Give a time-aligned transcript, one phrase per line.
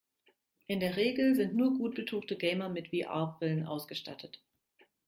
[0.65, 4.41] In der Regel sind nur gut betuchte Gamer mit VR-Brillen ausgestattet.